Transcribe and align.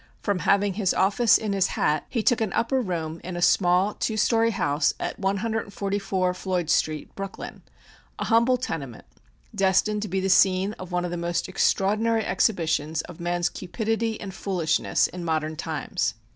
From 0.19 0.39
having 0.39 0.73
his 0.73 0.95
office 0.95 1.37
"in 1.37 1.53
his 1.53 1.67
hat," 1.77 2.07
he 2.09 2.23
took 2.23 2.41
an 2.41 2.51
upper 2.53 2.81
room 2.81 3.21
in 3.23 3.35
a 3.35 3.39
small 3.43 3.93
two 3.93 4.17
story 4.17 4.49
house 4.49 4.95
at 4.99 5.19
144 5.19 6.33
Floyd 6.33 6.71
Street, 6.71 7.13
Brooklyn 7.13 7.61
an 8.17 8.25
humble 8.25 8.57
tenement, 8.57 9.05
destined 9.53 10.01
to 10.01 10.07
be 10.07 10.19
the 10.19 10.27
scene 10.27 10.73
of 10.79 10.91
one 10.91 11.05
of 11.05 11.11
the 11.11 11.17
most 11.17 11.47
extraordinary 11.47 12.25
exhibitions 12.25 13.01
of 13.03 13.19
man's 13.19 13.47
cupidity 13.47 14.19
and 14.19 14.33
foolishness 14.33 15.05
in 15.05 15.23
modern 15.23 15.55
times. 15.55 16.15